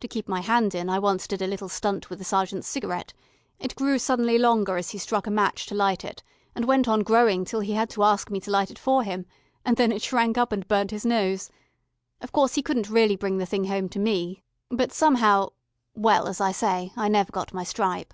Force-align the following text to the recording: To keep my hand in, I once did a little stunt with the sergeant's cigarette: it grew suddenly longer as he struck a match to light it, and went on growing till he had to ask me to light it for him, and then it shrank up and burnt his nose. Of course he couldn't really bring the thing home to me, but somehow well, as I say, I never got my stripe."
To 0.00 0.06
keep 0.08 0.28
my 0.28 0.42
hand 0.42 0.74
in, 0.74 0.90
I 0.90 0.98
once 0.98 1.26
did 1.26 1.40
a 1.40 1.46
little 1.46 1.70
stunt 1.70 2.10
with 2.10 2.18
the 2.18 2.26
sergeant's 2.26 2.68
cigarette: 2.68 3.14
it 3.58 3.74
grew 3.74 3.98
suddenly 3.98 4.36
longer 4.36 4.76
as 4.76 4.90
he 4.90 4.98
struck 4.98 5.26
a 5.26 5.30
match 5.30 5.64
to 5.64 5.74
light 5.74 6.04
it, 6.04 6.22
and 6.54 6.66
went 6.66 6.88
on 6.88 7.00
growing 7.02 7.46
till 7.46 7.60
he 7.60 7.72
had 7.72 7.88
to 7.88 8.02
ask 8.02 8.30
me 8.30 8.38
to 8.40 8.50
light 8.50 8.70
it 8.70 8.78
for 8.78 9.02
him, 9.02 9.24
and 9.64 9.78
then 9.78 9.90
it 9.90 10.02
shrank 10.02 10.36
up 10.36 10.52
and 10.52 10.68
burnt 10.68 10.90
his 10.90 11.06
nose. 11.06 11.48
Of 12.20 12.32
course 12.32 12.54
he 12.54 12.62
couldn't 12.62 12.90
really 12.90 13.16
bring 13.16 13.38
the 13.38 13.46
thing 13.46 13.64
home 13.64 13.88
to 13.88 13.98
me, 13.98 14.42
but 14.68 14.92
somehow 14.92 15.52
well, 15.94 16.26
as 16.28 16.38
I 16.38 16.52
say, 16.52 16.92
I 16.94 17.08
never 17.08 17.32
got 17.32 17.54
my 17.54 17.64
stripe." 17.64 18.12